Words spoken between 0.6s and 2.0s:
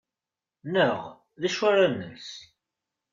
Neɣ: D acu ara